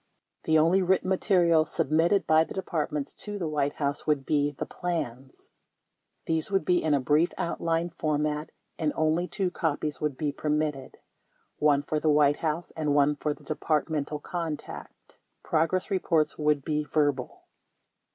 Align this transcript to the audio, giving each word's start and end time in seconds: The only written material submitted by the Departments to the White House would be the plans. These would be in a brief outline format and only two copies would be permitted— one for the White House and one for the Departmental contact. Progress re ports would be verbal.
The 0.45 0.57
only 0.57 0.81
written 0.81 1.09
material 1.09 1.63
submitted 1.63 2.25
by 2.25 2.43
the 2.43 2.55
Departments 2.55 3.13
to 3.13 3.37
the 3.37 3.47
White 3.47 3.73
House 3.73 4.07
would 4.07 4.25
be 4.25 4.49
the 4.49 4.65
plans. 4.65 5.51
These 6.25 6.49
would 6.49 6.65
be 6.65 6.81
in 6.83 6.95
a 6.95 6.99
brief 6.99 7.33
outline 7.37 7.91
format 7.91 8.51
and 8.79 8.93
only 8.95 9.27
two 9.27 9.51
copies 9.51 10.01
would 10.01 10.17
be 10.17 10.31
permitted— 10.31 10.97
one 11.59 11.83
for 11.83 11.99
the 11.99 12.09
White 12.09 12.37
House 12.37 12.71
and 12.71 12.95
one 12.95 13.15
for 13.15 13.35
the 13.35 13.43
Departmental 13.43 14.17
contact. 14.19 15.19
Progress 15.43 15.91
re 15.91 15.99
ports 15.99 16.35
would 16.35 16.65
be 16.65 16.83
verbal. 16.83 17.43